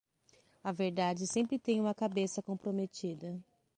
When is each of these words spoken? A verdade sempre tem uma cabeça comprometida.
A 0.63 0.71
verdade 0.73 1.27
sempre 1.27 1.59
tem 1.59 1.79
uma 1.79 1.93
cabeça 1.93 2.41
comprometida. 2.41 3.39